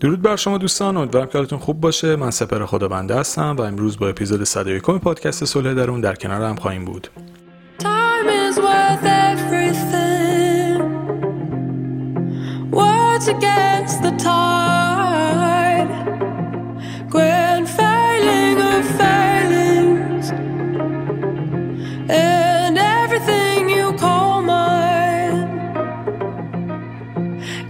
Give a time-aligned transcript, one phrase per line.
[0.00, 2.16] درود بر شما دوستان امیدوارم که حالتون خوب باشه.
[2.16, 6.56] من سپر خدابنده هستم و امروز با اپیزود 101 پادکست صلح درون در کنار هم
[6.56, 7.08] خواهیم بود.
[7.78, 9.04] Time is worth
[13.28, 14.79] against the.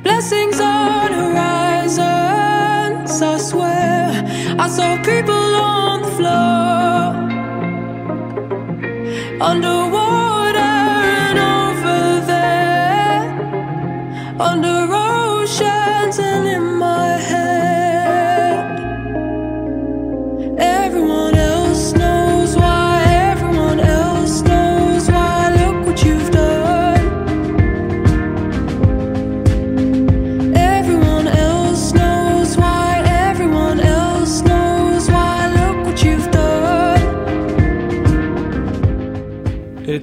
[0.03, 2.01] Blessings on horizons.
[3.23, 4.25] I swear
[4.59, 7.01] I saw people on the floor
[9.41, 9.80] underwater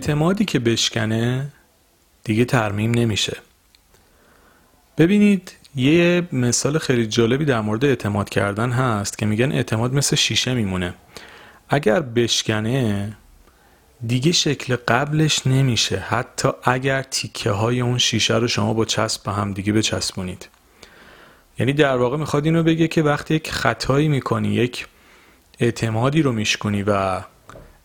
[0.07, 1.47] اعتمادی که بشکنه
[2.23, 3.37] دیگه ترمیم نمیشه.
[4.97, 10.53] ببینید یه مثال خیلی جالبی در مورد اعتماد کردن هست که میگن اعتماد مثل شیشه
[10.53, 10.93] میمونه.
[11.69, 13.17] اگر بشکنه
[14.07, 15.97] دیگه شکل قبلش نمیشه.
[15.97, 20.49] حتی اگر تیکه های اون شیشه رو شما با چسب به هم دیگه بچسبونید.
[21.59, 24.87] یعنی در واقع می‌خواد اینو بگه که وقتی یک خطایی می‌کنی یک
[25.59, 27.21] اعتمادی رو میشکنی و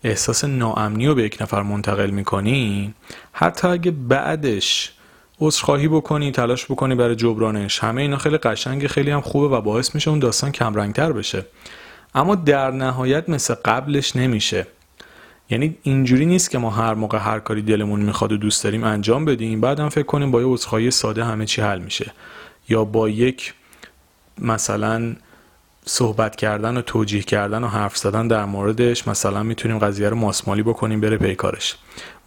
[0.05, 2.95] احساس ناامنی رو به یک نفر منتقل می‌کنی؟
[3.33, 4.93] حتی اگه بعدش
[5.41, 9.95] عذرخواهی بکنی تلاش بکنی برای جبرانش همه اینا خیلی قشنگ خیلی هم خوبه و باعث
[9.95, 11.47] میشه اون داستان کمرنگتر بشه.
[12.15, 14.67] اما در نهایت مثل قبلش نمیشه.
[15.51, 19.25] یعنی اینجوری نیست که ما هر موقع هر کاری دلمون می‌خواد و دوست داریم انجام
[19.25, 22.13] بدیم بعدم فکر کنیم با یه عذرخواهی ساده همه چی حل میشه.
[22.69, 23.55] یا با یک
[24.39, 25.17] مثلا
[25.85, 30.63] صحبت کردن و توجیه کردن و حرف زدن در موردش مثلا می‌تونیم قضیه رو ماسمالی
[30.63, 31.77] بکنیم بره پیکارش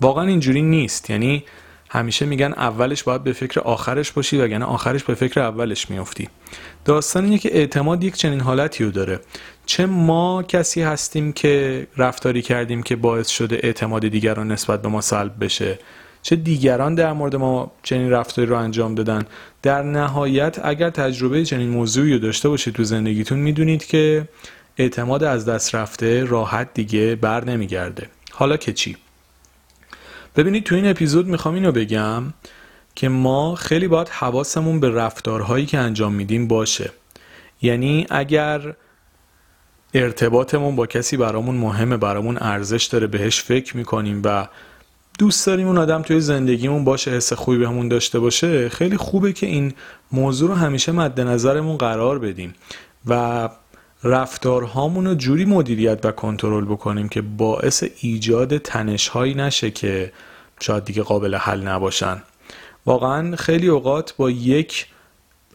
[0.01, 1.09] واقعا اینجوری نیست.
[1.09, 1.43] یعنی
[1.89, 6.29] همیشه میگن اولش باید به فکر آخرش باشی وگرنه آخرش به فکر اولش میافتی.
[6.85, 9.19] داستان اینه که اعتماد یک چنین حالتی رو داره.
[9.65, 15.01] چه ما کسی هستیم که رفتاری کردیم که باعث شده اعتماد دیگران نسبت به ما
[15.01, 15.79] سلب بشه؟
[16.25, 19.25] چه دیگران در مورد ما چنین رفتاری رو انجام دادن.
[19.61, 24.27] در نهایت اگر تجربه چنین موضوعی رو داشته باشید تو زندگیتون می‌دونید که
[24.77, 28.09] اعتماد از دست رفته راحت دیگه بر نمیگرده.
[28.31, 28.97] حالا که چی؟
[30.35, 32.23] ببینید تو این اپیزود می‌خوام اینو بگم
[32.95, 36.91] که ما خیلی باید حواسمون به رفتارهایی که انجام میدیم باشه.
[37.61, 38.75] یعنی اگر
[39.93, 44.47] ارتباطمون با کسی برامون مهمه برامون ارزش داره بهش فکر می‌کنیم و
[45.19, 49.47] دوست داریم اون آدم توی زندگیمون باشه حس خوبی بهمون داشته باشه خیلی خوبه که
[49.47, 49.73] این
[50.11, 52.53] موضوع رو همیشه مد نظرمون قرار بدیم
[53.05, 53.49] و
[54.03, 60.11] رفتارهامون رو جوری مدیریت و کنترل بکنیم که باعث ایجاد تنشهایی نشه که
[60.59, 62.23] شاید دیگه قابل حل نباشن.
[62.85, 64.87] واقعا خیلی اوقات با یک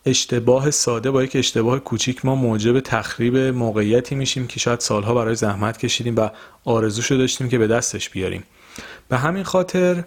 [0.06, 5.34] اشتباه ساده با یک اشتباه کوچیک ما موجب تخریب موقعیتی میشیم که شاید سالها برای
[5.34, 6.28] زحمت کشیدیم و
[6.64, 8.44] آرزوشو داشتیم که به دستش بیاریم.
[9.10, 10.04] به همین خاطر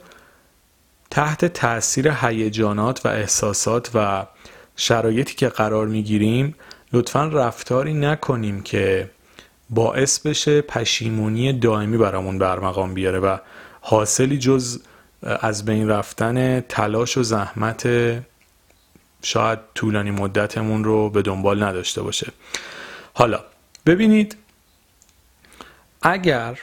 [1.11, 4.25] تحت تاثیر هیجانات و احساسات و
[4.75, 6.55] شرایطی که قرار می‌گیریم
[6.93, 9.09] لطفا رفتاری نکنیم که
[9.69, 13.37] باعث بشه پشیمونی دائمی برامون برمقام بیاره و
[13.81, 14.81] حاصلی جز
[15.23, 17.87] از بین رفتن تلاش و زحمت
[19.21, 22.31] شاید طولانی مدتمون رو به دنبال نداشته باشه.
[23.13, 23.39] حالا
[23.85, 24.37] ببینید
[26.01, 26.59] اگر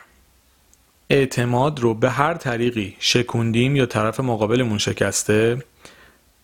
[1.11, 5.65] اعتماد رو به هر طریقی شکوندیم یا طرف مقابلمون شکسته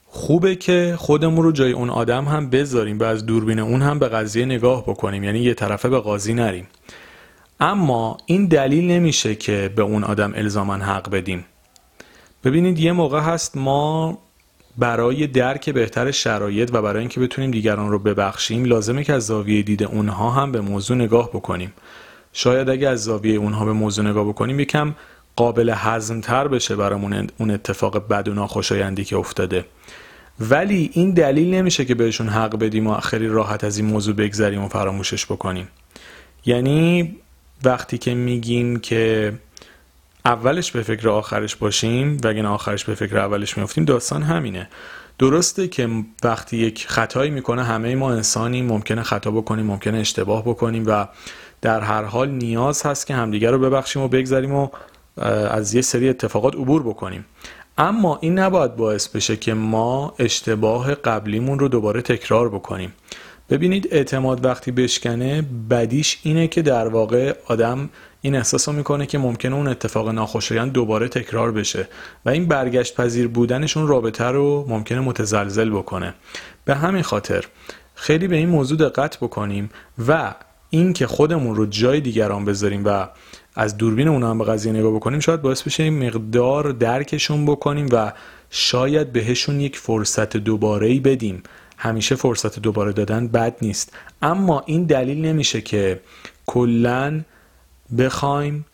[0.06, 4.09] خوبه که خودمون رو جای اون آدم هم بذاریم و از دوربین اون هم به
[4.09, 5.25] قضیه نگاه بکنیم.
[5.25, 6.66] یعنی یه طرفه به قاضی نریم.
[7.60, 11.44] اما این دلیل نمیشه که به اون آدم الزاما حق بدیم.
[12.44, 14.19] ببینید یه موقع هست ما
[14.78, 19.62] برای درک بهتر شرایط و برای اینکه بتونیم دیگران رو ببخشیم لازمه که از زاویه
[19.62, 21.73] دید اونها هم به موضوع نگاه بکنیم.
[22.38, 24.94] شاید اگه از زاویه اونها به موضوع نگاه بکنیم یکم
[25.37, 29.65] قابل هضم تر بشه برامون اون اتفاق بد و ناخوشایندی که افتاده.
[30.41, 34.65] ولی این دلیل نمیشه که بهشون حق بدیم و خیلی راحت از این موضوع بگذریم
[34.65, 35.69] و فراموشش بکنیم.
[36.47, 37.17] یعنی
[37.65, 39.32] وقتی که میگیم که
[40.25, 44.69] اولش به فکر آخرش باشیم و اگه آخرش به فکر اولش میفتیم داستان همینه.
[45.19, 45.89] درسته که
[46.23, 51.06] وقتی یک خطایی می‌کنه همه ما انسانیم ممکنه خطا بکنیم ممکنه اشتباه بکنیم و
[51.62, 54.69] در هر حال نیاز هست که همدیگر رو ببخشیم و بگذریم و
[55.50, 57.25] از یه سری اتفاقات عبور بکنیم.
[57.79, 62.93] اما این نباید باعث بشه که ما اشتباه قبلیمون رو دوباره تکرار بکنیم.
[63.50, 69.19] ببینید اعتماد وقتی بشکنه بدیش اینه که در واقع آدم این احساس رو می‌کنه که
[69.19, 71.88] ممکنه اون اتفاق ناخوشایند دوباره تکرار بشه
[72.25, 76.14] و این برگشت پذیر بودنشون رابطه رو ممکنه متزلزل بکنه.
[76.64, 77.44] به همین خاطر
[77.94, 79.70] خیلی به این موضوع دقت بکنیم
[80.08, 80.35] و
[80.76, 83.08] اینکه خودمون رو جای دیگران بذاریم و
[83.55, 87.88] از دوربین اونا هم به قضیه نگاه بکنیم شاید باعث بشه این مقدار درکشون بکنیم
[87.93, 88.12] و
[88.50, 91.43] شاید بهشون یک فرصت دوباره ای بدیم.
[91.76, 93.93] همیشه فرصت دوباره دادن بد نیست.
[94.23, 96.00] اما این دلیل نمیشه که
[96.46, 97.20] کلا
[97.99, 98.67] بخوایم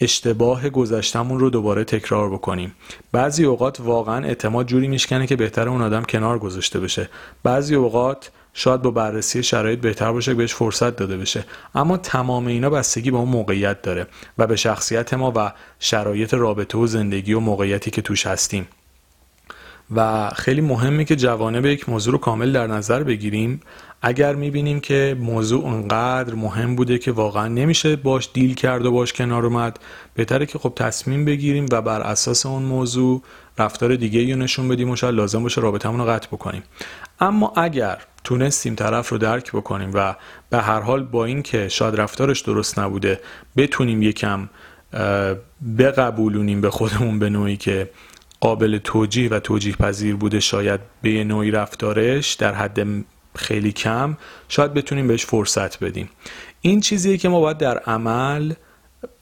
[0.00, 2.74] اشتباه گذشتمون رو دوباره تکرار بکنیم.
[3.12, 7.08] بعضی اوقات واقعا اعتماد جوری میشکنه که بهتر اون آدم کنار گذاشته بشه.
[7.42, 11.44] بعضی اوقات شاید با بررسی شرایط بهتر باشه که بهش فرصت داده بشه.
[11.74, 14.06] اما تمام اینا بستگی به اون موقعیت داره
[14.38, 18.68] و به شخصیت ما و شرایط رابطه و زندگی و موقعیتی که توش هستیم.
[19.96, 23.60] و خیلی مهمه که جوانب یک موضوع رو کامل در نظر بگیریم.
[24.02, 29.12] اگر می‌بینیم که موضوع انقدر مهم بوده که واقعا نمیشه باش دیل کرد و باش
[29.12, 29.78] کنار اومد
[30.14, 33.22] بهتره که خب تصمیم بگیریم و بر اساس اون موضوع
[33.58, 36.62] رفتار دیگه رو نشون بدیم و شاید لازم باشه رابطمون رو قطع بکنیم.
[37.20, 40.14] اما اگر تونستیم طرف رو درک بکنیم و
[40.50, 43.20] به هر حال با اینکه شاید رفتارش درست نبوده
[43.56, 44.48] بتونیم یکم
[45.78, 47.90] بقبولونیم به خودمون به نوعی که
[48.44, 52.86] قابل توجیه و توجیه پذیر بوده شاید به نوعی رفتارش در حد
[53.36, 54.16] خیلی کم
[54.48, 56.08] شاید بتونیم بهش فرصت بدیم.
[56.60, 58.52] این چیزیه که ما باید در عمل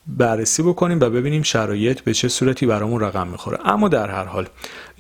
[0.06, 3.58] بررسی بکنیم و ببینیم شرایط به چه صورتی برامون رقم می‌خوره.
[3.64, 4.48] اما در هر حال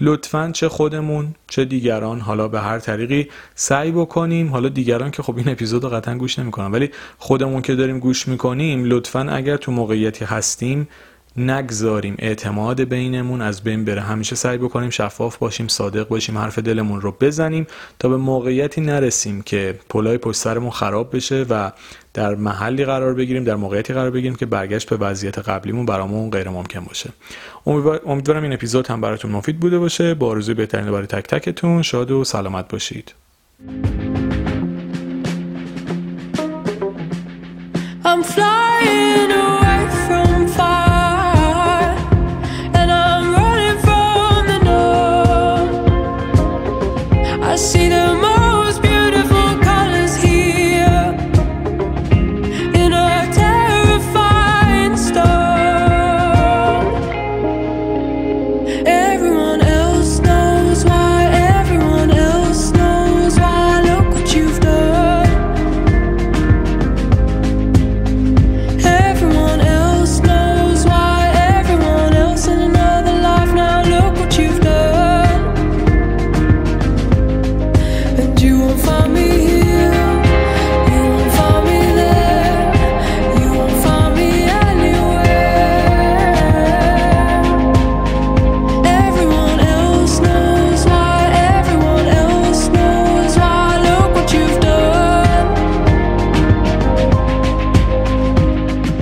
[0.00, 4.48] لطفا چه خودمون چه دیگران حالا به هر طریقی سعی بکنیم.
[4.48, 8.28] حالا دیگران که خب این اپیزود رو قطعا گوش نمی‌کنن ولی خودمون که داریم گوش
[8.28, 10.88] می‌کنیم لطفا اگر تو موقعیتی هستیم
[11.36, 12.14] نگذاریم.
[12.18, 14.00] اعتماد بینمون از بین بره.
[14.00, 17.66] همیشه سعی بکنیم شفاف باشیم صادق باشیم حرف دلمون رو بزنیم
[17.98, 21.70] تا به موقعیتی نرسیم که پلای پشت سرمون خراب بشه و
[22.14, 26.48] در محلی قرار بگیریم در موقعیتی قرار بگیریم که برگشت به وضعیت قبلیمون برامون غیر
[26.48, 27.10] ممکن باشه
[28.06, 30.14] امیدوارم این اپیزود هم براتون مفید بوده باشه.
[30.14, 33.14] با آرزوی بهترین برای تک تکتون شاد و سلامت باشید.
[38.04, 39.51] I'm flying